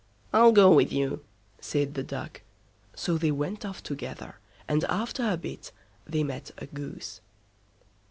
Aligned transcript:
"I'll 0.33 0.51
go 0.51 0.73
with 0.73 0.91
you", 0.91 1.23
said 1.59 1.93
the 1.93 2.01
Duck. 2.01 2.41
So 2.95 3.19
they 3.19 3.29
went 3.29 3.63
off 3.63 3.83
together, 3.83 4.37
and 4.67 4.83
after 4.85 5.29
a 5.29 5.37
bit 5.37 5.71
they 6.07 6.23
met 6.23 6.49
a 6.57 6.65
Goose. 6.65 7.21